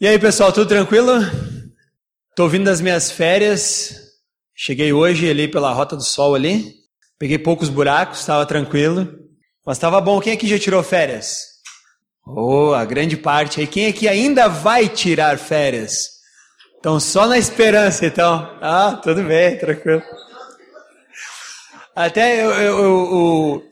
[0.00, 1.12] E aí, pessoal, tudo tranquilo?
[2.36, 3.92] Tô vindo das minhas férias.
[4.54, 6.72] Cheguei hoje ali pela Rota do Sol ali.
[7.18, 9.12] Peguei poucos buracos, estava tranquilo.
[9.66, 10.20] Mas estava bom.
[10.20, 11.38] Quem aqui já tirou férias?
[12.24, 13.66] Oh, a grande parte aí.
[13.66, 16.10] Quem aqui ainda vai tirar férias?
[16.78, 18.56] Então, só na esperança, então.
[18.62, 20.02] Ah, tudo bem, tranquilo.
[21.96, 23.67] Até eu, eu, eu,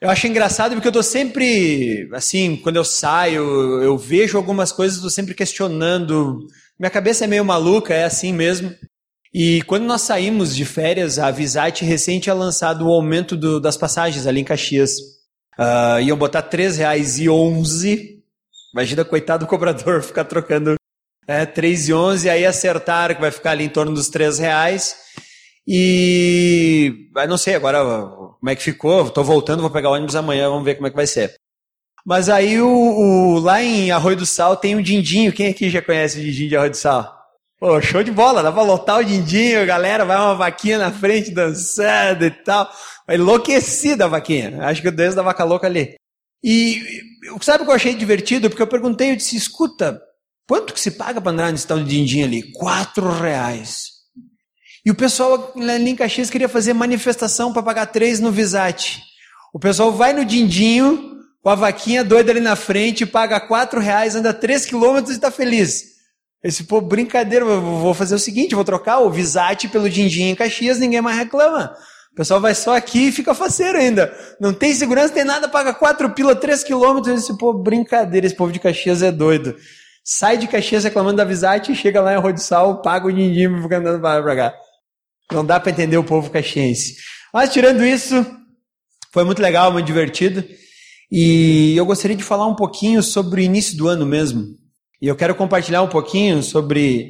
[0.00, 4.96] eu acho engraçado porque eu tô sempre, assim, quando eu saio, eu vejo algumas coisas,
[4.96, 6.46] eu tô sempre questionando.
[6.78, 8.74] Minha cabeça é meio maluca, é assim mesmo.
[9.32, 13.76] E quando nós saímos de férias, a Visite recente tinha lançado o aumento do, das
[13.76, 14.92] passagens ali em Caxias.
[15.58, 18.20] Uh, iam botar R$ 3,11.
[18.72, 20.74] Imagina, coitado do cobrador, ficar trocando
[21.28, 24.96] é, 3,11, aí acertaram que vai ficar ali em torno dos R$ reais.
[25.72, 29.06] E não sei agora como é que ficou.
[29.06, 31.36] Estou voltando, vou pegar o ônibus amanhã, vamos ver como é que vai ser.
[32.04, 35.32] Mas aí o, o, lá em Arroio do Sal tem um dindinho.
[35.32, 37.16] Quem aqui já conhece o dindinho de Arroio do Sal?
[37.56, 41.30] Pô, show de bola, dá pra lotar o dindinho, galera, vai uma vaquinha na frente
[41.30, 42.68] dançando e tal.
[43.08, 44.64] Enlouquecida a vaquinha.
[44.64, 45.94] Acho que o Deus da vaca louca ali.
[46.42, 46.82] E
[47.42, 48.50] sabe o que eu achei divertido?
[48.50, 50.02] Porque eu perguntei, eu disse, escuta,
[50.48, 52.50] quanto que se paga para andar nesse tal de dindinho ali?
[52.54, 53.99] Quatro reais.
[54.84, 59.02] E o pessoal ali em Caxias queria fazer manifestação para pagar três no Visate.
[59.52, 64.14] O pessoal vai no Dindinho, com a vaquinha doida ali na frente, paga quatro reais,
[64.14, 65.90] anda três quilômetros e está feliz.
[66.42, 70.78] Esse pô, brincadeira, vou fazer o seguinte, vou trocar o Visate pelo Dindinho em Caxias,
[70.78, 71.74] ninguém mais reclama.
[72.12, 74.12] O pessoal vai só aqui e fica faceiro ainda.
[74.40, 77.22] Não tem segurança, tem nada, paga quatro pila, três quilômetros.
[77.22, 79.54] Esse pô, brincadeira, esse povo de Caxias é doido.
[80.02, 83.62] Sai de Caxias reclamando da Visate, chega lá em Arroio Sal, paga o Dindinho e
[83.62, 84.54] fica andando para cá.
[85.32, 86.96] Não dá para entender o povo caxiense.
[87.32, 88.14] Mas tirando isso,
[89.12, 90.44] foi muito legal, muito divertido.
[91.10, 94.56] E eu gostaria de falar um pouquinho sobre o início do ano mesmo.
[95.02, 97.08] E eu quero compartilhar um pouquinho sobre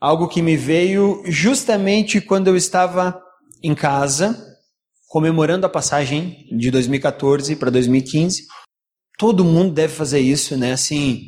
[0.00, 3.20] algo que me veio justamente quando eu estava
[3.62, 4.36] em casa,
[5.08, 8.46] comemorando a passagem de 2014 para 2015.
[9.18, 10.72] Todo mundo deve fazer isso, né?
[10.72, 11.26] Assim,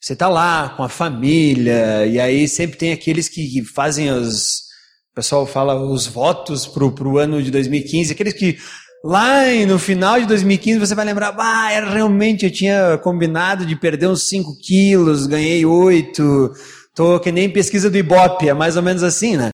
[0.00, 4.69] você tá lá com a família, e aí sempre tem aqueles que fazem os,
[5.12, 8.58] o pessoal fala os votos para o ano de 2015, aqueles que
[9.04, 13.74] lá no final de 2015 você vai lembrar, ah, era realmente, eu tinha combinado de
[13.74, 16.52] perder uns 5 quilos, ganhei 8,
[16.94, 19.50] tô que nem pesquisa do Ibope, é mais ou menos assim, né?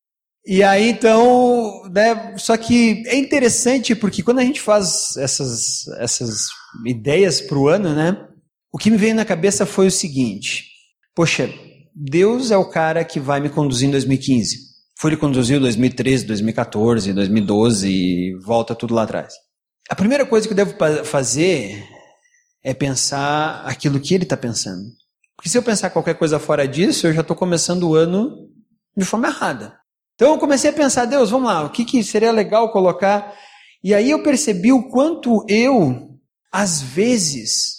[0.47, 6.49] E aí então, né, só que é interessante porque quando a gente faz essas, essas
[6.85, 8.17] ideias para o ano, né,
[8.73, 10.67] o que me veio na cabeça foi o seguinte,
[11.15, 11.51] poxa,
[11.95, 14.66] Deus é o cara que vai me conduzir em 2015.
[14.99, 19.35] Foi ele conduziu 2013, 2014, 2012 e volta tudo lá atrás.
[19.91, 20.75] A primeira coisa que eu devo
[21.05, 21.87] fazer
[22.65, 24.85] é pensar aquilo que ele está pensando.
[25.37, 28.49] Porque se eu pensar qualquer coisa fora disso, eu já estou começando o ano
[28.97, 29.79] de forma errada.
[30.15, 33.35] Então eu comecei a pensar, Deus, vamos lá, o que, que seria legal colocar?
[33.85, 36.19] E aí eu percebi o quanto eu,
[36.51, 37.77] às vezes,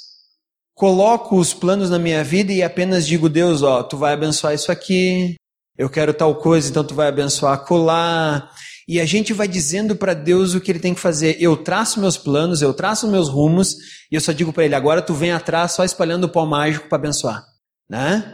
[0.76, 4.72] coloco os planos na minha vida e apenas digo, Deus, ó, tu vai abençoar isso
[4.72, 5.36] aqui,
[5.78, 8.52] eu quero tal coisa, então tu vai abençoar colar.
[8.88, 11.36] E a gente vai dizendo para Deus o que ele tem que fazer.
[11.40, 13.76] Eu traço meus planos, eu traço meus rumos,
[14.10, 16.88] e eu só digo para ele: agora tu vem atrás só espalhando o pó mágico
[16.88, 17.44] para abençoar.
[17.90, 18.34] Né?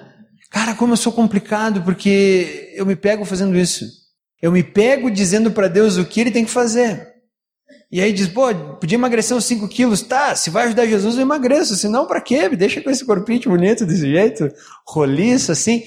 [0.49, 3.85] Cara, como eu sou complicado, porque eu me pego fazendo isso.
[4.41, 7.13] Eu me pego dizendo para Deus o que ele tem que fazer.
[7.91, 10.01] E aí diz, pô, podia emagrecer uns 5 quilos.
[10.01, 11.75] Tá, se vai ajudar Jesus, eu emagreço.
[11.75, 12.49] Senão, para quê?
[12.49, 14.49] Me deixa com esse corpinho bonito desse jeito,
[14.87, 15.83] roliço, assim.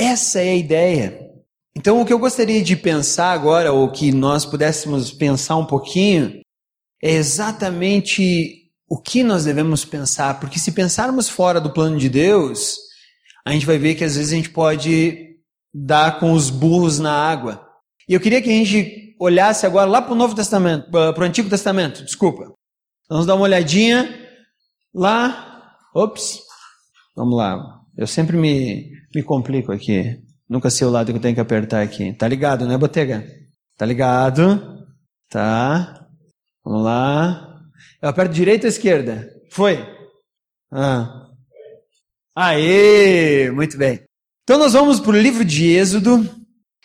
[0.00, 1.30] Essa é a ideia.
[1.76, 6.40] Então, o que eu gostaria de pensar agora, ou que nós pudéssemos pensar um pouquinho,
[7.02, 12.78] é exatamente o que nós devemos pensar, porque se pensarmos fora do plano de Deus,
[13.46, 15.36] a gente vai ver que às vezes a gente pode
[15.72, 17.68] dar com os burros na água.
[18.08, 21.24] E eu queria que a gente olhasse agora lá para o Novo Testamento, para o
[21.24, 22.50] Antigo Testamento, desculpa.
[23.06, 24.18] Vamos dar uma olhadinha
[24.94, 25.76] lá.
[25.94, 26.40] Ops,
[27.14, 27.82] vamos lá.
[27.98, 30.20] Eu sempre me me complico aqui.
[30.48, 32.12] Nunca sei o lado que eu tenho que apertar aqui.
[32.12, 33.24] Tá ligado, né, Botega?
[33.76, 34.86] Tá ligado?
[35.28, 36.06] Tá.
[36.64, 37.60] Vamos lá.
[38.02, 39.30] Eu aperto direita ou esquerda?
[39.50, 39.78] Foi.
[40.72, 41.28] Ah.
[42.34, 43.50] Aê!
[43.50, 44.00] Muito bem.
[44.42, 46.28] Então nós vamos para o livro de Êxodo.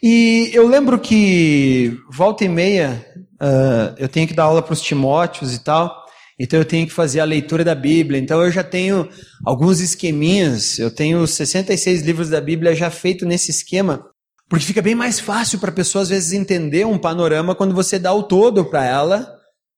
[0.02, 3.04] E eu lembro que volta e meia
[3.42, 6.05] uh, eu tenho que dar aula para os Timóteos e tal.
[6.40, 8.20] Então eu tenho que fazer a leitura da Bíblia.
[8.20, 9.08] Então eu já tenho
[9.46, 10.78] alguns esqueminhas.
[10.80, 14.06] Eu tenho 66 livros da Bíblia já feito nesse esquema,
[14.50, 17.98] porque fica bem mais fácil para a pessoa às vezes entender um panorama quando você
[17.98, 19.36] dá o todo para ela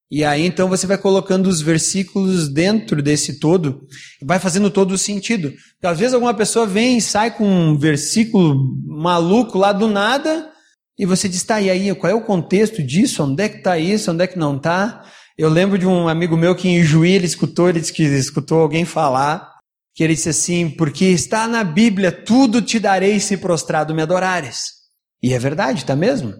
[0.10, 3.82] E aí então você vai colocando os versículos dentro desse todo,
[4.24, 5.52] vai fazendo todo o sentido.
[5.52, 8.56] Porque, às vezes alguma pessoa vem e sai com um versículo
[8.86, 10.50] maluco lá do nada,
[10.98, 13.24] e você diz, tá, e aí, qual é o contexto disso?
[13.24, 14.12] Onde é que está isso?
[14.12, 15.04] Onde é que não está?
[15.38, 18.60] Eu lembro de um amigo meu que em Juí ele escutou, ele disse que escutou
[18.60, 19.54] alguém falar,
[19.94, 24.78] que ele disse assim, porque está na Bíblia, tudo te darei se prostrado me adorares.
[25.22, 26.34] E é verdade, tá mesmo?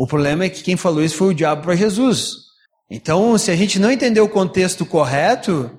[0.00, 2.32] O problema é que quem falou isso foi o diabo para Jesus.
[2.90, 5.70] Então, se a gente não entender o contexto correto,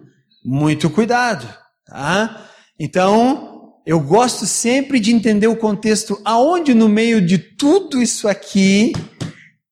[0.43, 1.53] muito cuidado,
[1.85, 2.47] tá?
[2.79, 8.93] Então, eu gosto sempre de entender o contexto aonde no meio de tudo isso aqui,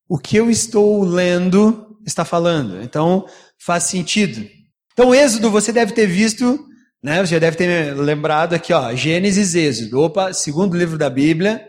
[0.06, 2.82] o que eu estou lendo está falando.
[2.82, 3.26] Então,
[3.58, 4.46] faz sentido.
[4.92, 6.58] Então, Êxodo, você deve ter visto,
[7.02, 7.24] né?
[7.24, 10.00] Você já deve ter lembrado aqui, ó, Gênesis, Êxodo.
[10.00, 11.60] Opa, segundo livro da Bíblia,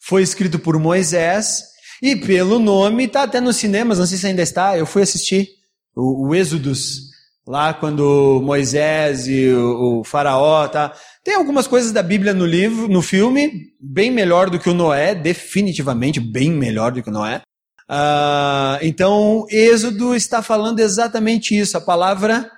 [0.00, 1.62] foi escrito por Moisés
[2.02, 4.76] e pelo nome está até nos cinemas, não sei se ainda está.
[4.76, 5.48] Eu fui assistir
[5.94, 7.14] o, o Êxodos
[7.46, 10.92] lá quando Moisés e o, o, faraó tá.
[11.22, 15.14] Tem algumas coisas da Bíblia no livro, no filme, bem melhor do que o Noé,
[15.14, 17.40] definitivamente bem melhor do que o Noé.
[17.88, 22.50] Ah, então, Êxodo está falando exatamente isso, a palavra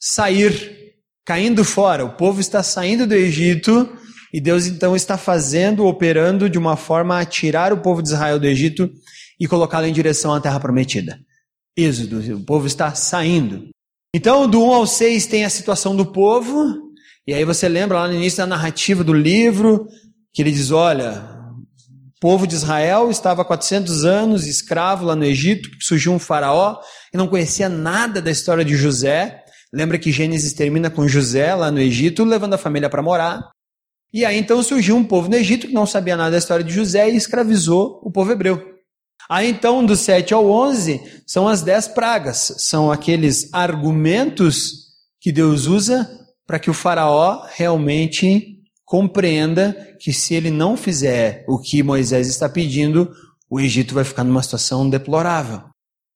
[0.00, 0.94] sair,
[1.24, 2.04] caindo fora.
[2.04, 3.88] O povo está saindo do Egito
[4.32, 8.40] e Deus então está fazendo, operando de uma forma a tirar o povo de Israel
[8.40, 8.90] do Egito
[9.38, 11.20] e colocá-lo em direção à terra prometida.
[11.76, 13.68] Êxodo, o povo está saindo.
[14.14, 16.92] Então, do 1 ao 6 tem a situação do povo,
[17.26, 19.86] e aí você lembra lá no início da narrativa do livro,
[20.34, 21.41] que ele diz: olha,
[22.22, 26.78] povo de Israel estava há 400 anos escravo lá no Egito, surgiu um faraó
[27.12, 29.42] e não conhecia nada da história de José.
[29.72, 33.50] Lembra que Gênesis termina com José lá no Egito, levando a família para morar.
[34.14, 36.72] E aí então surgiu um povo no Egito que não sabia nada da história de
[36.72, 38.72] José e escravizou o povo hebreu.
[39.28, 42.54] Aí então, do 7 ao 11, são as 10 pragas.
[42.58, 46.08] São aqueles argumentos que Deus usa
[46.46, 48.51] para que o faraó realmente
[48.92, 53.10] compreenda que se ele não fizer o que Moisés está pedindo,
[53.48, 55.62] o Egito vai ficar numa situação deplorável.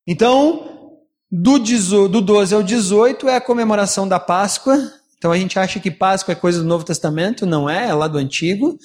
[0.07, 0.99] Então,
[1.33, 4.77] do 12 ao 18 é a comemoração da Páscoa.
[5.17, 8.07] Então a gente acha que Páscoa é coisa do Novo Testamento, não é, é lá
[8.09, 8.77] do Antigo,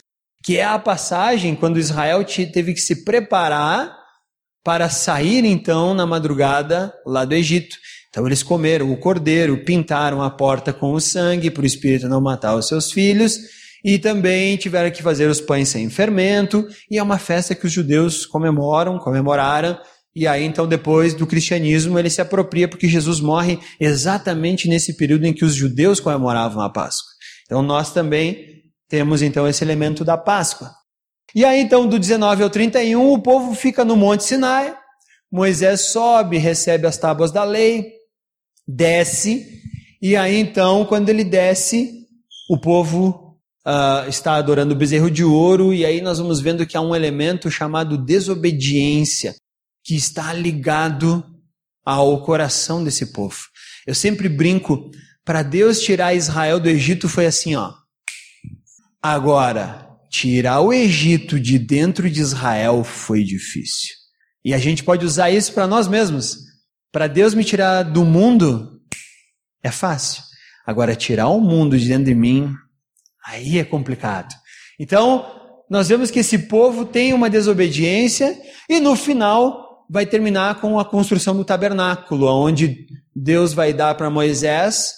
[0.42, 3.94] que é a passagem quando Israel teve que se preparar
[4.64, 7.76] para sair então na madrugada lá do Egito.
[8.08, 12.22] Então eles comeram o cordeiro, pintaram a porta com o sangue para o espírito não
[12.22, 17.04] matar os seus filhos e também tiveram que fazer os pães sem fermento, e é
[17.04, 19.78] uma festa que os judeus comemoram, comemoraram,
[20.16, 25.26] e aí então depois do cristianismo ele se apropria porque Jesus morre exatamente nesse período
[25.26, 27.12] em que os judeus comemoravam a Páscoa.
[27.46, 30.70] Então nós também temos então esse elemento da Páscoa.
[31.34, 34.76] E aí então do 19 ao 31 o povo fica no Monte Sinai,
[35.32, 37.94] Moisés sobe, recebe as tábuas da lei,
[38.68, 39.62] desce,
[40.02, 42.02] e aí então quando ele desce,
[42.50, 43.31] o povo
[43.66, 46.96] uh, está adorando o bezerro de ouro, e aí nós vamos vendo que há um
[46.96, 49.36] elemento chamado desobediência,
[49.84, 51.24] que está ligado
[51.86, 53.38] ao coração desse povo.
[53.86, 54.92] Eu sempre brinco,
[55.26, 57.74] para Deus tirar Israel do Egito foi assim, ó.
[59.02, 63.96] Agora, tirar o Egito de dentro de Israel foi difícil.
[64.44, 66.38] E a gente pode usar isso para nós mesmos.
[66.92, 68.80] Para Deus me tirar do mundo
[69.64, 70.22] é fácil.
[70.66, 72.54] Agora, tirar o mundo de dentro de mim
[73.26, 74.34] Aí é complicado.
[74.80, 75.26] Então,
[75.70, 78.38] nós vemos que esse povo tem uma desobediência
[78.70, 84.10] e no final vai terminar com a construção do tabernáculo, onde Deus vai dar para
[84.10, 84.94] Moisés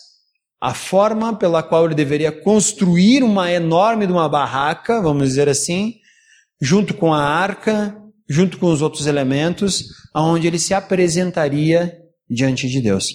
[0.61, 5.95] a forma pela qual ele deveria construir uma enorme uma barraca, vamos dizer assim,
[6.61, 7.97] junto com a arca,
[8.29, 9.83] junto com os outros elementos,
[10.13, 11.93] aonde ele se apresentaria
[12.29, 13.09] diante de Deus.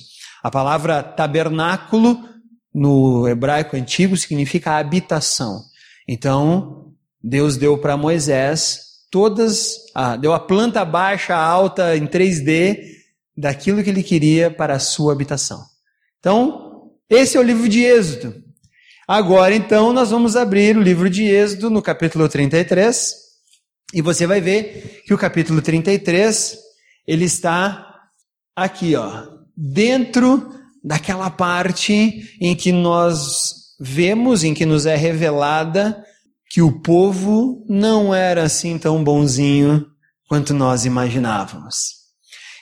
[0.44, 2.27] A palavra tabernáculo
[2.78, 5.64] no hebraico antigo significa habitação.
[6.06, 6.92] Então,
[7.22, 12.78] Deus deu para Moisés todas, ah, deu a planta baixa, alta, em 3D,
[13.36, 15.60] daquilo que ele queria para a sua habitação.
[16.20, 18.34] Então, esse é o livro de Êxodo.
[19.08, 23.14] Agora, então, nós vamos abrir o livro de Êxodo no capítulo 33,
[23.92, 26.58] e você vai ver que o capítulo 33,
[27.06, 28.02] ele está
[28.54, 30.57] aqui, ó, dentro
[30.88, 36.02] daquela parte em que nós vemos, em que nos é revelada
[36.48, 39.86] que o povo não era assim tão bonzinho
[40.26, 41.98] quanto nós imaginávamos.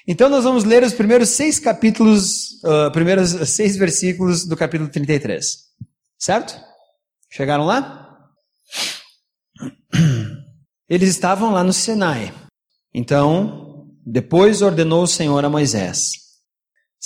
[0.09, 5.47] Então nós vamos ler os primeiros seis capítulos, uh, primeiros seis versículos do capítulo 33.
[6.18, 6.61] Certo?
[7.30, 8.18] Chegaram lá?
[10.90, 12.35] Eles estavam lá no Sinai.
[12.92, 16.25] Então, depois ordenou o Senhor a Moisés: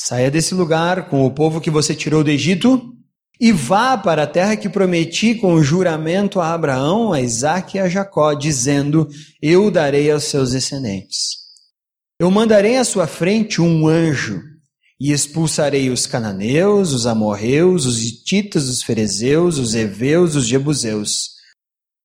[0.03, 2.91] Saia desse lugar com o povo que você tirou do Egito
[3.39, 7.87] e vá para a terra que prometi com juramento a Abraão, a Isaque e a
[7.87, 9.07] Jacó, dizendo:
[9.43, 11.37] Eu darei aos seus descendentes.
[12.19, 14.43] Eu mandarei à sua frente um anjo
[14.99, 21.33] e expulsarei os cananeus, os amorreus, os hititas, os ferezeus, os heveus, os jebuseus.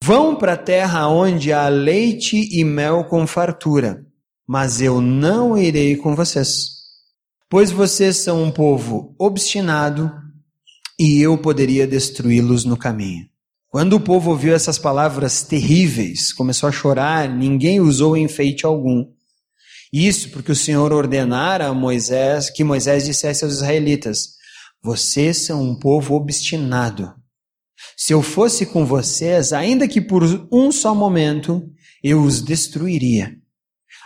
[0.03, 4.05] Vão para a terra onde há leite e mel com fartura,
[4.45, 6.75] mas eu não irei com vocês,
[7.55, 10.11] pois vocês são um povo obstinado
[10.99, 13.29] e eu poderia destruí-los no caminho.
[13.69, 19.05] Quando o povo ouviu essas palavras terríveis, começou a chorar, ninguém usou enfeite algum.
[19.93, 24.31] Isso porque o Senhor ordenara a Moisés que Moisés dissesse aos israelitas:
[24.83, 27.13] Vocês são um povo obstinado.
[27.95, 31.65] Se eu fosse com vocês, ainda que por um só momento,
[32.03, 33.33] eu os destruiria.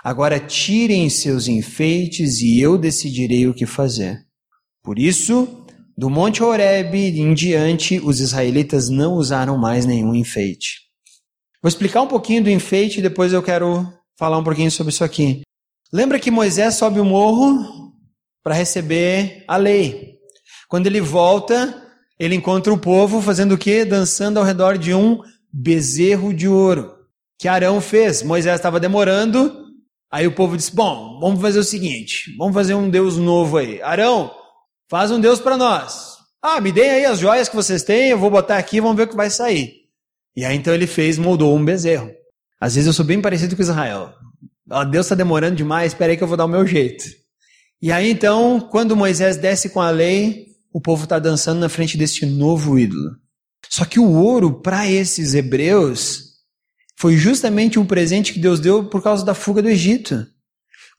[0.03, 4.25] Agora tirem seus enfeites e eu decidirei o que fazer.
[4.84, 5.65] Por isso,
[5.98, 10.89] do Monte Horeb em diante, os israelitas não usaram mais nenhum enfeite.
[11.62, 13.86] Vou explicar um pouquinho do enfeite e depois eu quero
[14.18, 15.41] falar um pouquinho sobre isso aqui.
[15.91, 17.94] Lembra que Moisés sobe o morro
[18.41, 20.13] para receber a lei.
[20.70, 21.75] Quando ele volta,
[22.18, 23.84] ele encontra o povo fazendo o quê?
[23.84, 25.20] Dançando ao redor de um
[25.51, 26.94] bezerro de ouro
[27.38, 28.24] que Arão fez.
[28.24, 29.59] Moisés estava demorando,
[30.12, 33.82] aí o povo disse: Bom, vamos fazer o seguinte: vamos fazer um Deus novo aí.
[33.82, 34.32] Arão,
[34.89, 36.18] Faz um Deus para nós.
[36.42, 39.04] Ah, me deem aí as joias que vocês têm, eu vou botar aqui, vamos ver
[39.04, 39.72] o que vai sair.
[40.36, 42.10] E aí então ele fez, moldou um bezerro.
[42.60, 44.12] Às vezes eu sou bem parecido com Israel.
[44.68, 47.06] Oh, Deus está demorando demais, espera aí que eu vou dar o meu jeito.
[47.80, 51.96] E aí então, quando Moisés desce com a lei, o povo está dançando na frente
[51.96, 53.12] deste novo ídolo.
[53.70, 56.28] Só que o ouro, para esses hebreus,
[57.00, 60.27] foi justamente um presente que Deus deu por causa da fuga do Egito.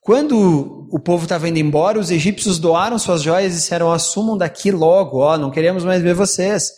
[0.00, 4.70] Quando o povo estava indo embora, os egípcios doaram suas joias e disseram: assumam daqui
[4.70, 6.70] logo, ó, não queremos mais ver vocês.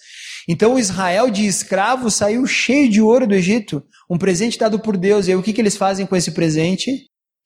[0.49, 5.29] Então Israel de escravo saiu cheio de ouro do Egito, um presente dado por Deus.
[5.29, 6.91] E aí o que, que eles fazem com esse presente?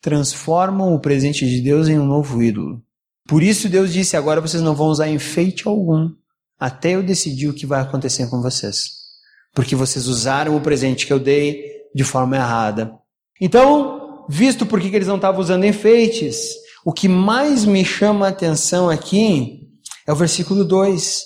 [0.00, 2.82] Transformam o presente de Deus em um novo ídolo.
[3.28, 6.08] Por isso Deus disse: agora vocês não vão usar enfeite algum,
[6.58, 8.95] até eu decidir o que vai acontecer com vocês.
[9.56, 12.92] Porque vocês usaram o presente que eu dei de forma errada.
[13.40, 16.50] Então, visto por que eles não estavam usando enfeites,
[16.84, 19.66] o que mais me chama a atenção aqui
[20.06, 21.24] é o versículo 2.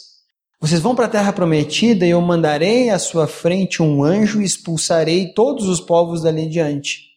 [0.60, 4.44] Vocês vão para a terra prometida e eu mandarei à sua frente um anjo e
[4.44, 7.10] expulsarei todos os povos dali diante.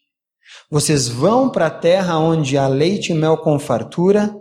[0.68, 4.34] Vocês vão para a terra onde há leite e mel com fartura,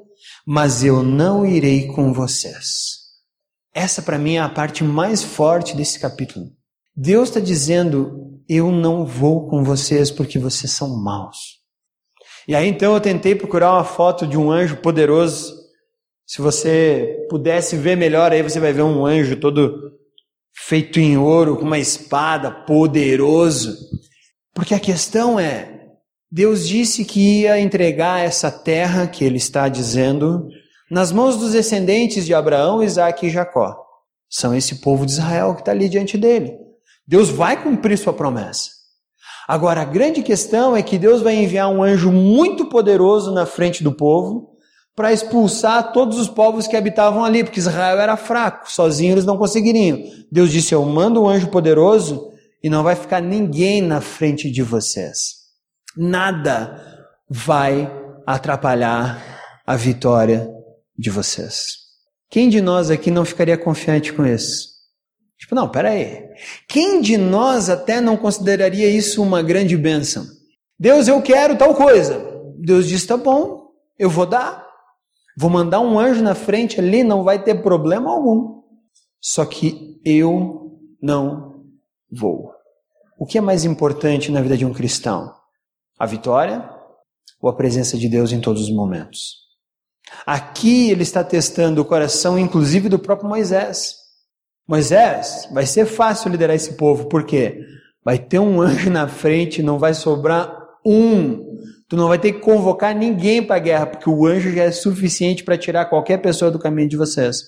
[0.43, 3.03] mas eu não irei com vocês.
[3.71, 6.51] Essa para mim é a parte mais forte desse capítulo.
[6.95, 11.61] Deus está dizendo: eu não vou com vocês porque vocês são maus.
[12.47, 15.53] E aí então eu tentei procurar uma foto de um anjo poderoso.
[16.25, 19.91] Se você pudesse ver melhor, aí você vai ver um anjo todo
[20.55, 23.77] feito em ouro, com uma espada, poderoso.
[24.53, 25.87] Porque a questão é:
[26.31, 30.47] Deus disse que ia entregar essa terra que ele está dizendo
[30.91, 33.75] nas mãos dos descendentes de Abraão, Isaac e Jacó.
[34.29, 36.62] São esse povo de Israel que está ali diante dele.
[37.07, 38.69] Deus vai cumprir sua promessa.
[39.47, 43.83] Agora, a grande questão é que Deus vai enviar um anjo muito poderoso na frente
[43.83, 44.53] do povo
[44.95, 49.37] para expulsar todos os povos que habitavam ali, porque Israel era fraco, sozinho eles não
[49.37, 49.99] conseguiriam.
[50.31, 52.31] Deus disse: Eu mando um anjo poderoso
[52.63, 55.43] e não vai ficar ninguém na frente de vocês.
[55.97, 56.81] Nada
[57.29, 57.91] vai
[58.25, 59.21] atrapalhar
[59.65, 60.49] a vitória
[60.97, 61.83] de vocês.
[62.29, 64.72] Quem de nós aqui não ficaria confiante com isso?
[65.43, 66.29] Tipo, não, peraí.
[66.69, 70.25] Quem de nós até não consideraria isso uma grande bênção?
[70.79, 72.17] Deus, eu quero tal coisa.
[72.57, 73.67] Deus diz: tá bom,
[73.99, 74.65] eu vou dar.
[75.37, 78.61] Vou mandar um anjo na frente ali, não vai ter problema algum.
[79.19, 81.65] Só que eu não
[82.09, 82.53] vou.
[83.19, 85.33] O que é mais importante na vida de um cristão?
[85.99, 86.69] A vitória
[87.41, 89.43] ou a presença de Deus em todos os momentos?
[90.25, 94.02] Aqui ele está testando o coração, inclusive do próprio Moisés.
[94.67, 97.59] Moisés, vai ser fácil liderar esse povo, porque
[98.03, 101.57] vai ter um anjo na frente, não vai sobrar um.
[101.87, 104.71] Tu não vai ter que convocar ninguém para a guerra, porque o anjo já é
[104.71, 107.43] suficiente para tirar qualquer pessoa do caminho de vocês.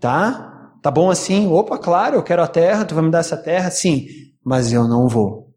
[0.00, 0.72] Tá?
[0.82, 1.46] Tá bom assim?
[1.48, 3.70] Opa, claro, eu quero a terra, tu vai me dar essa terra?
[3.70, 4.06] Sim,
[4.44, 5.54] mas eu não vou,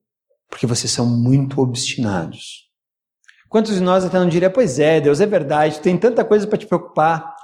[0.50, 2.70] porque vocês são muito obstinados.
[3.50, 6.58] Quantos de nós até não diria, pois é, Deus, é verdade, tem tanta coisa para
[6.58, 7.36] te preocupar.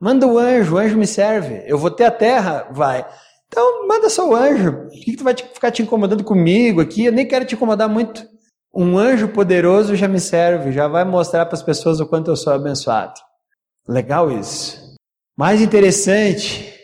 [0.00, 1.64] Manda o anjo, o anjo me serve.
[1.66, 2.68] Eu vou ter a terra?
[2.70, 3.04] Vai.
[3.48, 4.72] Então, manda só o anjo.
[4.72, 7.06] Por que, que tu vai ficar te incomodando comigo aqui?
[7.06, 8.24] Eu nem quero te incomodar muito.
[8.74, 12.36] Um anjo poderoso já me serve, já vai mostrar para as pessoas o quanto eu
[12.36, 13.14] sou abençoado.
[13.88, 14.94] Legal isso.
[15.36, 16.74] Mais interessante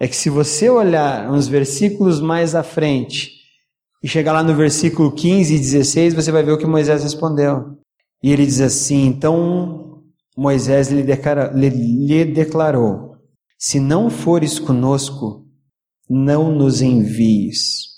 [0.00, 3.30] é que se você olhar uns versículos mais à frente
[4.02, 7.78] e chegar lá no versículo 15 e 16, você vai ver o que Moisés respondeu.
[8.22, 9.91] E ele diz assim: Então
[10.36, 13.16] Moisés lhe, declara, lhe, lhe declarou:
[13.58, 15.46] Se não fores conosco,
[16.08, 17.92] não nos envies.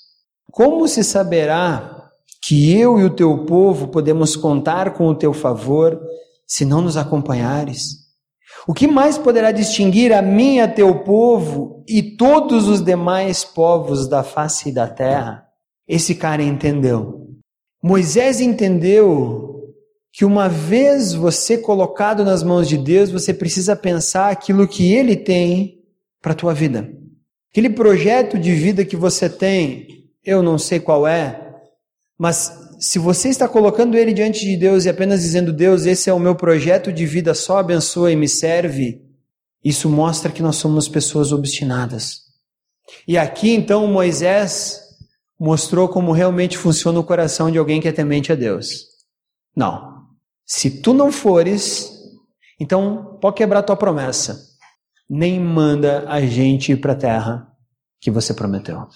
[0.50, 2.10] Como se saberá
[2.42, 6.00] que eu e o teu povo podemos contar com o teu favor
[6.46, 8.04] se não nos acompanhares?
[8.66, 14.08] O que mais poderá distinguir a mim, a teu povo e todos os demais povos
[14.08, 15.44] da face da terra?
[15.86, 17.28] Esse cara entendeu.
[17.82, 19.53] Moisés entendeu
[20.16, 25.16] que uma vez você colocado nas mãos de Deus, você precisa pensar aquilo que ele
[25.16, 25.82] tem
[26.22, 26.88] para a tua vida.
[27.50, 29.88] Aquele projeto de vida que você tem,
[30.24, 31.56] eu não sei qual é,
[32.16, 36.12] mas se você está colocando ele diante de Deus e apenas dizendo, Deus, esse é
[36.12, 39.02] o meu projeto de vida, só abençoa e me serve,
[39.64, 42.20] isso mostra que nós somos pessoas obstinadas.
[43.08, 44.80] E aqui então Moisés
[45.36, 48.86] mostrou como realmente funciona o coração de alguém que é temente a Deus.
[49.56, 49.93] Não.
[50.46, 51.90] Se tu não fores,
[52.60, 54.38] então pode quebrar tua promessa.
[55.08, 57.48] Nem manda a gente ir para a terra
[58.00, 58.86] que você prometeu.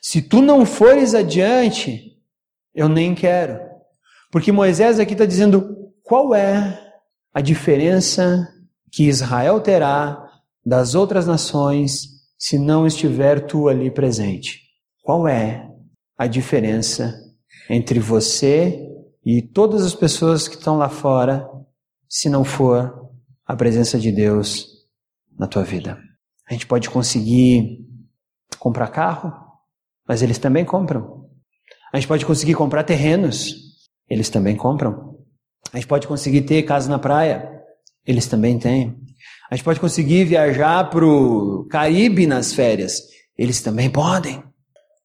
[0.00, 2.12] Se tu não fores adiante,
[2.74, 3.58] eu nem quero.
[4.30, 6.80] Porque Moisés aqui está dizendo qual é
[7.32, 8.48] a diferença
[8.90, 10.24] que Israel terá
[10.64, 14.60] das outras nações se não estiver tu ali presente.
[15.02, 15.68] Qual é
[16.16, 17.14] a diferença
[17.68, 18.93] entre você
[19.24, 21.48] e todas as pessoas que estão lá fora
[22.08, 23.10] se não for
[23.46, 24.66] a presença de Deus
[25.38, 25.98] na tua vida?
[26.48, 27.78] A gente pode conseguir
[28.58, 29.32] comprar carro,
[30.06, 31.28] mas eles também compram.
[31.92, 33.54] A gente pode conseguir comprar terrenos,
[34.08, 35.16] eles também compram.
[35.72, 37.50] A gente pode conseguir ter casa na praia,
[38.06, 38.94] eles também têm.
[39.50, 43.00] A gente pode conseguir viajar para o Caribe nas férias,
[43.38, 44.42] eles também podem.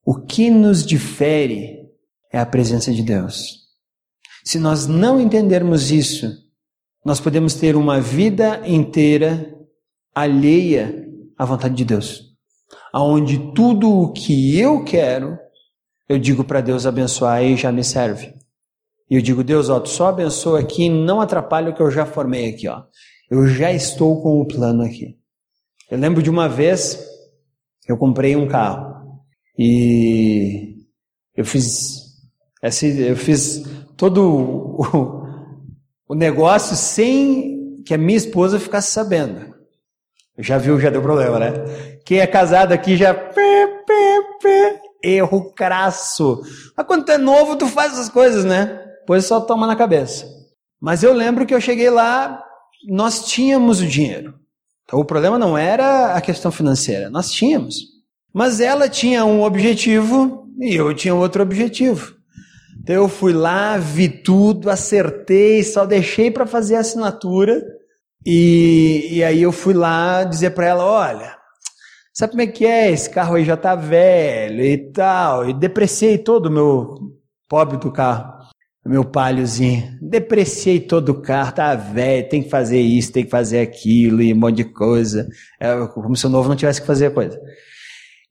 [0.04, 1.78] O que nos difere
[2.32, 3.59] é a presença de Deus.
[4.50, 6.26] Se nós não entendermos isso,
[7.04, 9.56] nós podemos ter uma vida inteira
[10.12, 11.08] alheia
[11.38, 12.34] à vontade de Deus,
[12.92, 15.38] aonde tudo o que eu quero
[16.08, 18.34] eu digo para Deus abençoar e já me serve.
[19.08, 22.04] E eu digo, Deus, ó, tu só abençoa aqui, não atrapalha o que eu já
[22.04, 22.82] formei aqui, ó.
[23.30, 25.16] Eu já estou com o plano aqui.
[25.88, 27.00] Eu lembro de uma vez,
[27.86, 29.22] eu comprei um carro
[29.56, 30.74] e
[31.36, 31.99] eu fiz,
[32.62, 33.62] eu fiz
[33.96, 35.24] todo o,
[36.08, 39.54] o negócio sem que a minha esposa ficasse sabendo.
[40.38, 41.52] Já viu, já deu problema, né?
[42.04, 43.14] Quem é casado aqui já
[45.02, 46.42] erro crasso.
[46.76, 48.80] Mas quando tu é novo, tu faz essas coisas, né?
[49.06, 50.26] Pois só toma na cabeça.
[50.80, 52.42] Mas eu lembro que eu cheguei lá,
[52.88, 54.34] nós tínhamos o dinheiro.
[54.84, 57.76] Então o problema não era a questão financeira, nós tínhamos.
[58.32, 62.19] Mas ela tinha um objetivo e eu tinha outro objetivo.
[62.90, 67.62] Então eu fui lá, vi tudo, acertei, só deixei para fazer a assinatura.
[68.26, 71.36] E, e aí eu fui lá dizer para ela: olha,
[72.12, 72.90] Sabe como é que é?
[72.90, 75.48] Esse carro aí já tá velho e tal.
[75.48, 76.96] E depreciei todo o meu
[77.48, 78.44] pobre do carro,
[78.84, 79.96] meu palhozinho.
[80.02, 84.34] Depreciei todo o carro, tá velho, tem que fazer isso, tem que fazer aquilo e
[84.34, 85.28] um monte de coisa.
[85.60, 87.40] É, como se o novo não tivesse que fazer coisa.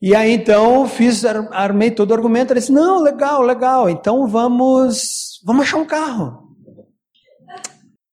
[0.02, 2.52] E aí então fiz, armei todo o argumento.
[2.52, 3.90] Ela disse: Não, legal, legal.
[3.90, 6.50] Então vamos, vamos achar um carro.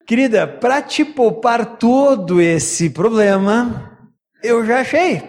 [0.07, 3.90] Querida, para te poupar todo esse problema,
[4.42, 5.22] eu já achei.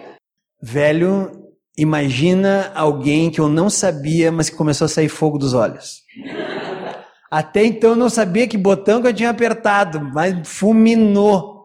[0.62, 6.02] Velho, imagina alguém que eu não sabia, mas que começou a sair fogo dos olhos.
[7.30, 11.58] Até então eu não sabia que botão que eu tinha apertado, mas fulminou.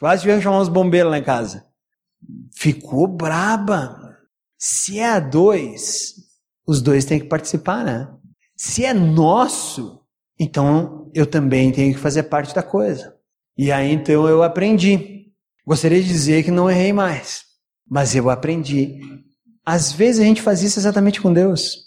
[0.00, 1.64] Quase tivemos que chamar uns bombeiros lá em casa.
[2.52, 4.03] Ficou braba.
[4.66, 6.14] Se é a dois,
[6.66, 8.08] os dois têm que participar, né?
[8.56, 10.00] Se é nosso,
[10.40, 13.14] então eu também tenho que fazer parte da coisa.
[13.58, 15.26] E aí então eu aprendi.
[15.66, 17.42] Gostaria de dizer que não errei mais.
[17.86, 19.02] Mas eu aprendi.
[19.66, 21.80] Às vezes a gente faz isso exatamente com Deus.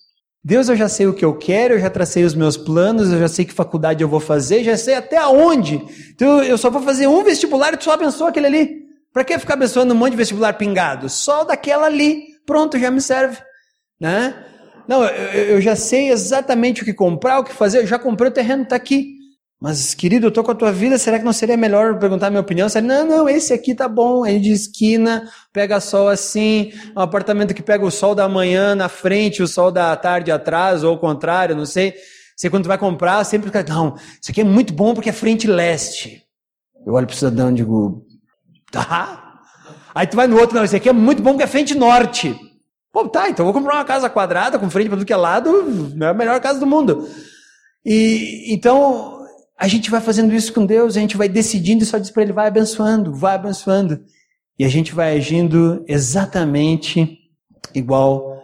[0.43, 3.17] Deus, eu já sei o que eu quero, eu já tracei os meus planos, eu
[3.17, 5.83] já sei que faculdade eu vou fazer, já sei até aonde.
[6.13, 8.69] Então eu só vou fazer um vestibular e tu só abençoa aquele ali.
[9.11, 11.09] Para que ficar abençoando um monte de vestibular pingado?
[11.09, 12.36] Só daquela ali.
[12.47, 13.37] Pronto, já me serve.
[13.99, 14.33] Né?
[14.87, 18.29] Não, eu, eu já sei exatamente o que comprar, o que fazer, eu já comprei
[18.29, 19.17] o terreno, está aqui.
[19.59, 22.29] Mas, querido, eu tô com a tua vida, será que não seria melhor perguntar a
[22.29, 22.69] minha opinião?
[22.69, 27.53] Seria, não, não, esse aqui tá bom, ele de esquina, pega sol assim, um apartamento
[27.53, 30.99] que pega o sol da manhã na frente, o sol da tarde atrás, ou o
[30.99, 31.95] contrário, não sei.
[32.35, 35.47] Você quando vai comprar, sempre fica, não, isso aqui é muito bom porque é frente
[35.47, 36.23] leste.
[36.85, 38.05] Eu olho para o cidadão e digo,
[38.71, 39.26] tá.
[39.97, 42.39] Aí tu vai no outro, não, esse aqui é muito bom porque é frente norte.
[42.93, 45.91] Pô, tá, então vou comprar uma casa quadrada com frente para tudo que é lado,
[45.99, 47.09] é a melhor casa do mundo.
[47.83, 49.25] E então
[49.57, 52.21] a gente vai fazendo isso com Deus, a gente vai decidindo e só diz para
[52.21, 53.99] ele, vai abençoando, vai abençoando.
[54.59, 57.17] E a gente vai agindo exatamente
[57.73, 58.39] igual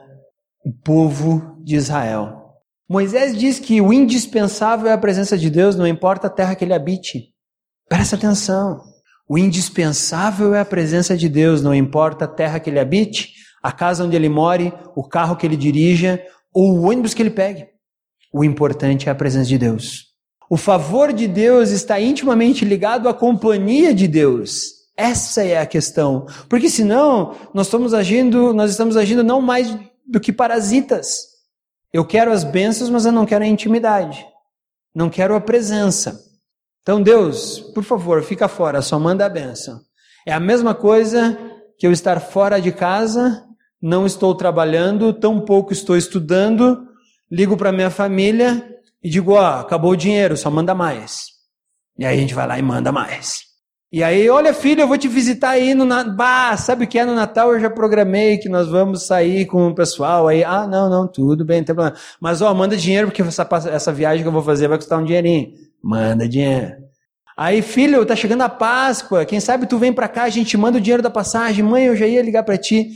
[0.66, 2.56] o povo de Israel.
[2.90, 6.66] Moisés diz que o indispensável é a presença de Deus, não importa a terra que
[6.66, 7.30] ele habite.
[7.88, 8.93] Presta atenção.
[9.28, 13.72] O indispensável é a presença de Deus, não importa a terra que ele habite, a
[13.72, 16.22] casa onde ele more, o carro que ele dirija
[16.54, 17.68] ou o ônibus que ele pegue.
[18.34, 20.14] O importante é a presença de Deus.
[20.50, 24.84] O favor de Deus está intimamente ligado à companhia de Deus.
[24.96, 26.28] Essa é a questão.
[26.50, 31.34] Porque senão nós estamos agindo, nós estamos agindo não mais do que parasitas.
[31.92, 34.26] Eu quero as bênçãos, mas eu não quero a intimidade.
[34.94, 36.20] Não quero a presença.
[36.84, 39.80] Então, Deus, por favor, fica fora, só manda a bênção.
[40.28, 41.38] É a mesma coisa
[41.80, 43.42] que eu estar fora de casa,
[43.82, 46.86] não estou trabalhando, tão pouco estou estudando,
[47.32, 48.70] ligo para minha família
[49.02, 51.28] e digo: ó, oh, acabou o dinheiro, só manda mais.
[51.98, 53.54] E aí a gente vai lá e manda mais.
[53.90, 56.16] E aí, olha filho, eu vou te visitar aí no Natal.
[56.16, 57.54] Bah, sabe o que é no Natal?
[57.54, 60.44] Eu já programei que nós vamos sair com o pessoal aí.
[60.44, 61.98] Ah, não, não, tudo bem, não tem problema.
[62.20, 65.06] Mas ó, manda dinheiro porque essa, essa viagem que eu vou fazer vai custar um
[65.06, 65.54] dinheirinho.
[65.84, 66.84] Manda dinheiro.
[67.36, 69.26] Aí, filho, tá chegando a Páscoa.
[69.26, 71.64] Quem sabe tu vem para cá, a gente manda o dinheiro da passagem.
[71.64, 72.92] Mãe, eu já ia ligar para ti.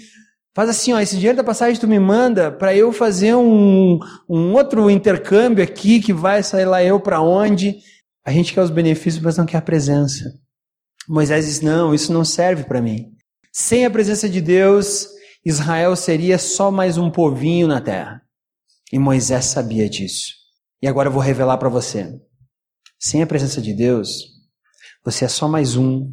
[0.56, 4.54] Faz assim, ó, esse dinheiro da passagem tu me manda para eu fazer um, um
[4.54, 7.78] outro intercâmbio aqui que vai sair lá eu para onde.
[8.26, 10.34] A gente quer os benefícios, mas não quer a presença.
[11.08, 13.12] Moisés diz: Não, isso não serve para mim.
[13.52, 15.08] Sem a presença de Deus,
[15.46, 18.22] Israel seria só mais um povinho na terra.
[18.92, 20.34] E Moisés sabia disso.
[20.82, 22.20] E agora eu vou revelar para você.
[23.00, 24.26] Sem a presença de Deus,
[25.06, 26.12] você é só mais um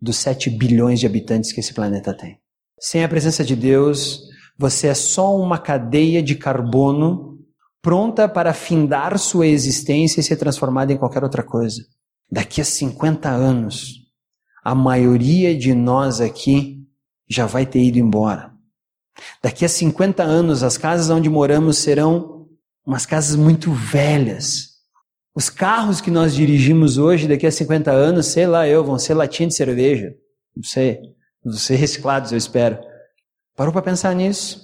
[0.00, 2.38] dos 7 bilhões de habitantes que esse planeta tem.
[2.80, 4.22] Sem a presença de Deus,
[4.58, 7.38] você é só uma cadeia de carbono
[7.82, 11.84] pronta para findar sua existência e ser transformada em qualquer outra coisa.
[12.30, 14.06] Daqui a 50 anos,
[14.64, 16.78] a maioria de nós aqui
[17.28, 18.52] já vai ter ido embora.
[19.42, 22.48] Daqui a 50 anos, as casas onde moramos serão
[22.86, 24.71] umas casas muito velhas.
[25.34, 29.14] Os carros que nós dirigimos hoje, daqui a 50 anos, sei lá eu, vão ser
[29.14, 30.14] latinha de cerveja.
[30.54, 31.00] Não sei.
[31.44, 32.78] Vão ser reciclados, eu espero.
[33.56, 34.60] Parou para pensar nisso?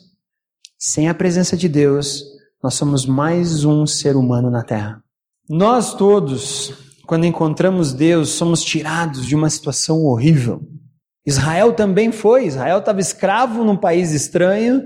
[0.79, 2.23] Sem a presença de Deus,
[2.63, 5.03] nós somos mais um ser humano na Terra.
[5.49, 10.61] Nós todos quando encontramos Deus, somos tirados de uma situação horrível.
[11.25, 12.45] Israel também foi.
[12.45, 14.83] Israel estava escravo num país estranho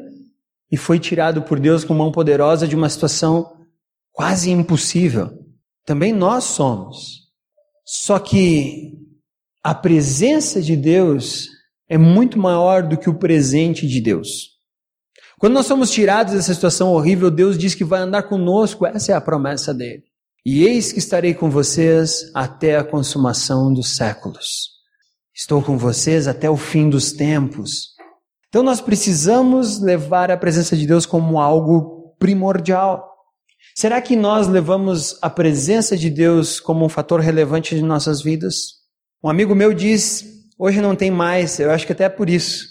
[0.70, 3.56] e foi tirado por Deus com mão poderosa de uma situação
[4.12, 5.36] quase impossível.
[5.84, 7.22] Também nós somos.
[7.84, 8.92] Só que
[9.62, 11.48] a presença de Deus
[11.88, 14.52] é muito maior do que o presente de Deus.
[15.38, 19.14] Quando nós somos tirados dessa situação horrível, Deus diz que vai andar conosco, essa é
[19.14, 20.04] a promessa dele.
[20.44, 24.70] E eis que estarei com vocês até a consumação dos séculos.
[25.34, 27.92] Estou com vocês até o fim dos tempos.
[28.48, 33.11] Então nós precisamos levar a presença de Deus como algo primordial.
[33.74, 38.82] Será que nós levamos a presença de Deus como um fator relevante de nossas vidas?
[39.22, 40.24] Um amigo meu diz,
[40.58, 42.66] hoje não tem mais, eu acho que até é por isso.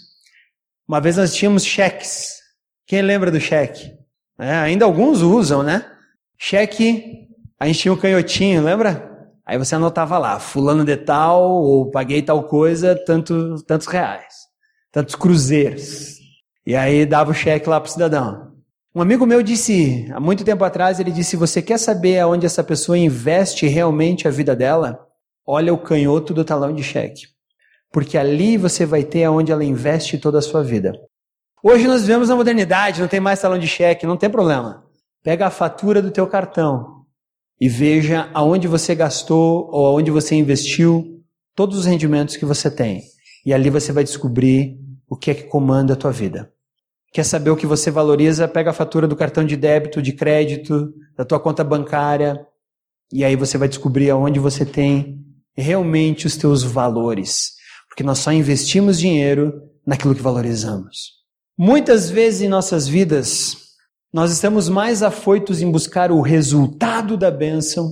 [0.87, 2.35] Uma vez nós tínhamos cheques.
[2.85, 3.91] Quem lembra do cheque?
[4.39, 5.85] É, ainda alguns usam, né?
[6.37, 7.27] Cheque
[7.61, 9.29] a gente tinha um canhotinho, lembra?
[9.45, 14.33] Aí você anotava lá, fulano de tal, ou paguei tal coisa, tanto, tantos reais,
[14.91, 16.15] tantos cruzeiros.
[16.65, 18.50] E aí dava o cheque lá para o cidadão.
[18.93, 22.63] Um amigo meu disse, há muito tempo atrás, ele disse: Você quer saber aonde essa
[22.63, 25.07] pessoa investe realmente a vida dela?
[25.47, 27.27] Olha o canhoto do talão de cheque.
[27.91, 30.93] Porque ali você vai ter aonde ela investe toda a sua vida.
[31.63, 34.83] Hoje nós vivemos na modernidade, não tem mais talão de cheque, não tem problema.
[35.23, 37.01] Pega a fatura do teu cartão,
[37.61, 41.23] e veja aonde você gastou ou aonde você investiu
[41.55, 43.03] todos os rendimentos que você tem.
[43.45, 46.51] E ali você vai descobrir o que é que comanda a tua vida.
[47.11, 48.47] Quer saber o que você valoriza?
[48.47, 52.39] Pega a fatura do cartão de débito, de crédito, da tua conta bancária,
[53.11, 55.19] e aí você vai descobrir aonde você tem
[55.55, 57.51] realmente os teus valores.
[57.89, 61.19] Porque nós só investimos dinheiro naquilo que valorizamos.
[61.57, 63.57] Muitas vezes em nossas vidas,
[64.13, 67.91] nós estamos mais afoitos em buscar o resultado da bênção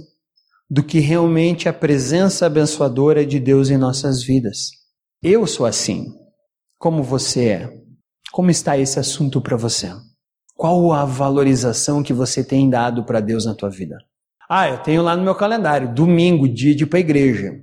[0.69, 4.69] do que realmente a presença abençoadora de Deus em nossas vidas.
[5.21, 6.05] Eu sou assim.
[6.77, 7.79] Como você é?
[8.31, 9.91] Como está esse assunto para você?
[10.55, 13.97] Qual a valorização que você tem dado para Deus na tua vida?
[14.49, 17.53] Ah, eu tenho lá no meu calendário, domingo, dia de ir para a igreja,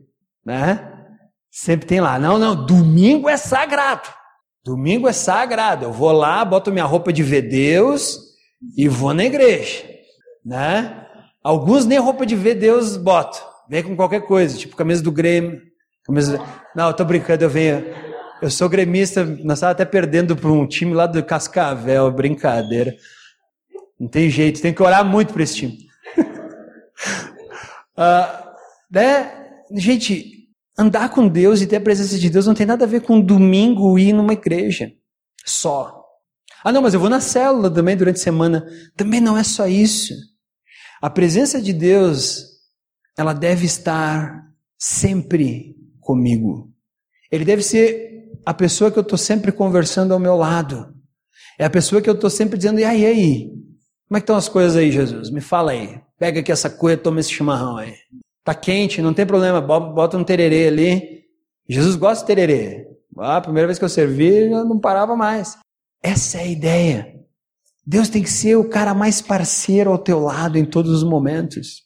[0.45, 0.93] né?
[1.51, 4.09] Sempre tem lá, não, não, domingo é sagrado.
[4.65, 5.85] Domingo é sagrado.
[5.85, 8.19] Eu vou lá, boto minha roupa de ver Deus
[8.77, 9.85] e vou na igreja,
[10.45, 11.07] né?
[11.43, 13.41] Alguns nem roupa de ver Deus botam.
[13.69, 15.61] Vem com qualquer coisa, tipo camisa do Grêmio.
[16.05, 16.41] Camisa...
[16.75, 17.85] Não, eu tô brincando, eu venho.
[18.41, 22.95] Eu sou gremista, nós estávamos até perdendo para um time lá do Cascavel, brincadeira.
[23.99, 25.89] Não tem jeito, tem que orar muito para esse time.
[27.97, 28.55] uh,
[28.93, 29.47] né?
[29.73, 33.01] Gente, andar com Deus e ter a presença de Deus não tem nada a ver
[33.01, 34.93] com domingo ir numa igreja.
[35.45, 36.05] Só.
[36.63, 38.67] Ah, não, mas eu vou na célula também durante a semana.
[38.97, 40.15] Também não é só isso.
[41.01, 42.45] A presença de Deus,
[43.17, 44.47] ela deve estar
[44.77, 46.71] sempre comigo.
[47.31, 48.16] Ele deve ser
[48.47, 50.95] a pessoa que eu estou sempre conversando ao meu lado.
[51.59, 53.49] É a pessoa que eu estou sempre dizendo, e aí, e aí?
[54.07, 55.31] Como é que estão as coisas aí, Jesus?
[55.31, 56.01] Me fala aí.
[56.17, 57.95] Pega aqui essa coisa, toma esse chimarrão aí.
[58.45, 61.25] Tá quente, não tem problema, bota um tererê ali.
[61.69, 62.87] Jesus gosta de tererê.
[63.19, 65.59] Ah, a primeira vez que eu servi, eu não parava mais.
[66.01, 67.15] Essa é a ideia.
[67.85, 71.83] Deus tem que ser o cara mais parceiro ao teu lado em todos os momentos.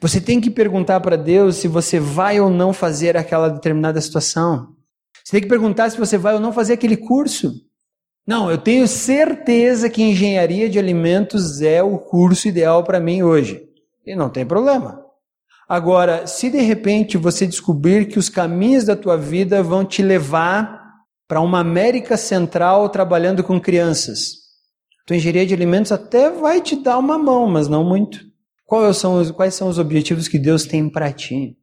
[0.00, 4.73] Você tem que perguntar para Deus se você vai ou não fazer aquela determinada situação.
[5.24, 7.54] Você tem que perguntar se você vai ou não fazer aquele curso.
[8.26, 13.62] Não, eu tenho certeza que engenharia de alimentos é o curso ideal para mim hoje.
[14.06, 15.02] E não tem problema.
[15.66, 20.82] Agora, se de repente você descobrir que os caminhos da tua vida vão te levar
[21.26, 24.44] para uma América Central trabalhando com crianças,
[25.06, 28.20] tua engenharia de alimentos até vai te dar uma mão, mas não muito.
[28.66, 31.56] Quais são os, quais são os objetivos que Deus tem para ti?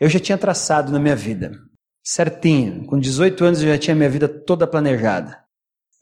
[0.00, 1.52] Eu já tinha traçado na minha vida
[2.02, 2.84] certinho.
[2.86, 5.38] Com 18 anos eu já tinha minha vida toda planejada.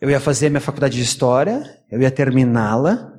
[0.00, 3.12] Eu ia fazer minha faculdade de história, eu ia terminá-la,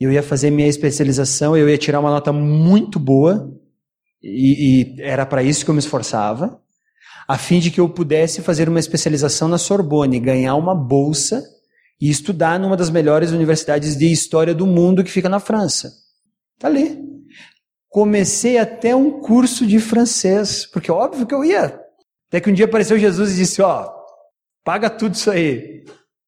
[0.00, 3.52] eu ia fazer minha especialização, eu ia tirar uma nota muito boa,
[4.22, 6.60] e, e era para isso que eu me esforçava,
[7.26, 11.42] a fim de que eu pudesse fazer uma especialização na Sorbonne, ganhar uma bolsa
[12.00, 15.92] e estudar numa das melhores universidades de história do mundo que fica na França.
[16.58, 16.98] Tá ali.
[17.88, 21.87] Comecei até um curso de francês, porque óbvio que eu ia
[22.28, 23.90] até que um dia apareceu Jesus e disse: Ó,
[24.62, 25.84] paga tudo isso aí.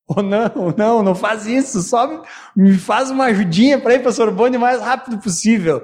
[0.09, 2.25] Ou não, não, não faz isso, só
[2.57, 5.81] me faz uma ajudinha para ir para Sorbonne o mais rápido possível.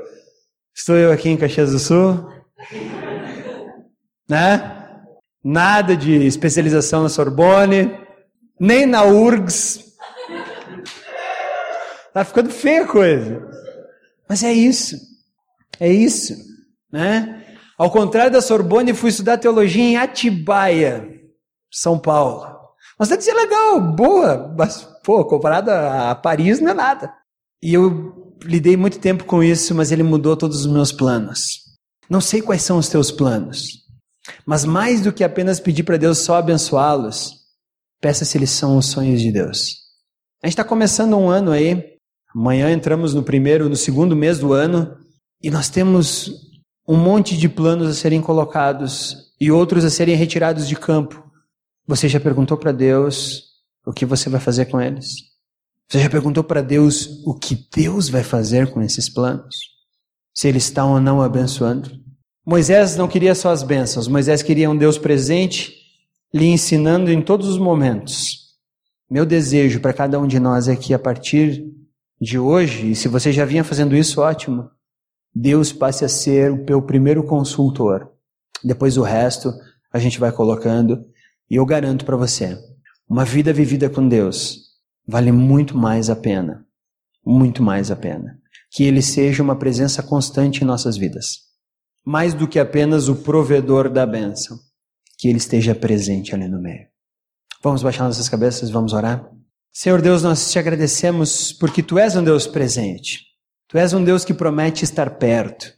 [0.75, 2.29] Estou eu aqui em Caxias do Sul,
[4.29, 4.73] né?
[5.45, 7.97] Nada de especialização na Sorbonne,
[8.59, 9.85] nem na URGS.
[12.13, 13.47] Tá ficando feia a coisa.
[14.27, 14.97] Mas é isso.
[15.79, 16.35] É isso,
[16.91, 17.46] né?
[17.79, 21.07] Ao contrário da Sorbonne, fui estudar teologia em Atibaia,
[21.71, 22.57] São Paulo.
[22.99, 27.13] Uma cidade legal, boa, mas, pô, comparada a Paris não é nada.
[27.63, 31.67] E eu lidei muito tempo com isso, mas ele mudou todos os meus planos.
[32.09, 33.85] Não sei quais são os teus planos,
[34.47, 37.35] mas mais do que apenas pedir para Deus só abençoá-los,
[38.01, 39.77] peça se eles são os sonhos de Deus.
[40.43, 41.97] A gente está começando um ano aí,
[42.35, 44.97] amanhã entramos no primeiro, no segundo mês do ano,
[45.43, 46.46] e nós temos
[46.87, 51.25] um monte de planos a serem colocados e outros a serem retirados de campo.
[51.87, 53.45] Você já perguntou para Deus
[53.85, 55.07] o que você vai fazer com eles?
[55.89, 59.57] Você já perguntou para Deus o que Deus vai fazer com esses planos?
[60.35, 61.91] Se Ele está ou não abençoando?
[62.45, 65.75] Moisés não queria só as bênçãos, Moisés queria um Deus presente,
[66.33, 68.47] lhe ensinando em todos os momentos.
[69.11, 71.65] Meu desejo para cada um de nós é que a partir
[72.21, 74.71] de hoje, e se você já vinha fazendo isso, ótimo,
[75.39, 78.11] Deus passe a ser o teu primeiro consultor.
[78.65, 79.53] Depois o resto
[79.93, 81.05] a gente vai colocando.
[81.51, 82.59] E eu garanto para você,
[83.07, 84.61] uma vida vivida com Deus
[85.07, 86.65] vale muito mais a pena.
[87.23, 88.41] Muito mais a pena.
[88.71, 91.41] Que Ele seja uma presença constante em nossas vidas.
[92.03, 94.59] Mais do que apenas o provedor da bênção.
[95.19, 96.87] Que Ele esteja presente ali no meio.
[97.63, 99.31] Vamos baixar nossas cabeças, vamos orar?
[99.71, 103.36] Senhor Deus, nós te agradecemos porque Tu és um Deus presente.
[103.69, 105.73] Tu és um Deus que promete estar perto.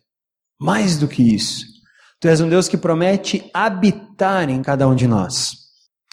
[0.61, 1.65] Mais do que isso,
[2.21, 5.53] tu és um Deus que promete habitar em cada um de nós.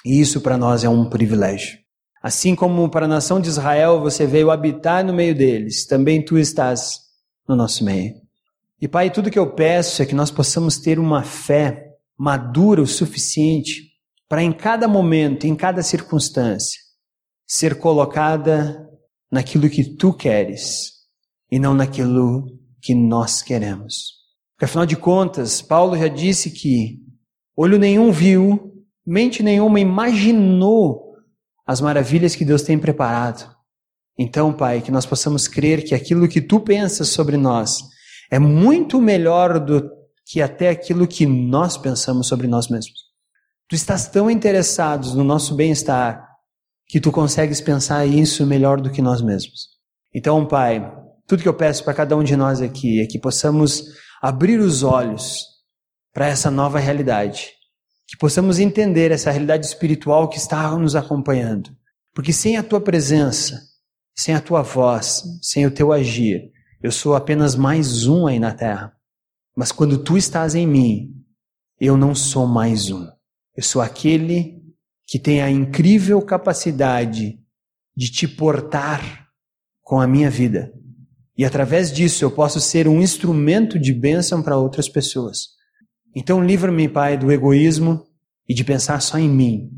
[0.06, 1.80] E isso para nós é um privilégio.
[2.22, 6.38] Assim como para a nação de Israel você veio habitar no meio deles, também tu
[6.38, 7.00] estás
[7.48, 8.14] no nosso meio.
[8.80, 12.88] E Pai, tudo que eu peço é que nós possamos ter uma fé madura o
[12.88, 13.92] suficiente
[14.30, 16.80] para em cada momento, em cada circunstância,
[17.46, 18.90] ser colocada
[19.30, 20.95] naquilo que tu queres
[21.52, 22.46] e não naquilo
[22.82, 24.16] que nós queremos.
[24.56, 27.00] Porque afinal de contas, Paulo já disse que
[27.56, 28.74] olho nenhum viu,
[29.06, 31.16] mente nenhuma imaginou
[31.66, 33.54] as maravilhas que Deus tem preparado.
[34.18, 37.82] Então, Pai, que nós possamos crer que aquilo que tu pensas sobre nós
[38.32, 39.90] é muito melhor do
[40.26, 43.06] que até aquilo que nós pensamos sobre nós mesmos.
[43.68, 46.26] Tu estás tão interessado no nosso bem-estar
[46.88, 49.70] que tu consegues pensar isso melhor do que nós mesmos.
[50.14, 50.80] Então, Pai,
[51.28, 53.84] tudo que eu peço para cada um de nós aqui é que possamos
[54.22, 55.44] abrir os olhos
[56.14, 57.52] para essa nova realidade,
[58.08, 61.76] que possamos entender essa realidade espiritual que está nos acompanhando.
[62.14, 63.60] Porque sem a tua presença,
[64.16, 68.54] sem a tua voz, sem o teu agir, eu sou apenas mais um aí na
[68.54, 68.96] terra.
[69.56, 71.12] Mas quando tu estás em mim,
[71.80, 73.08] eu não sou mais um.
[73.56, 74.62] Eu sou aquele
[75.08, 77.40] que tem a incrível capacidade
[77.96, 79.30] de te portar
[79.82, 80.75] com a minha vida.
[81.38, 85.50] E através disso eu posso ser um instrumento de bênção para outras pessoas.
[86.16, 88.06] Então livra-me, Pai, do egoísmo
[88.48, 89.70] e de pensar só em mim.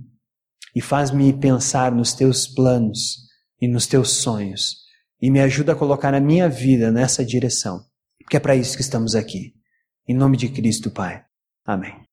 [0.76, 3.28] E faz-me pensar nos teus planos
[3.60, 4.78] e nos teus sonhos.
[5.20, 7.82] E me ajuda a colocar a minha vida nessa direção.
[8.20, 9.56] Porque é para isso que estamos aqui.
[10.08, 11.24] Em nome de Cristo, Pai.
[11.66, 12.07] Amém.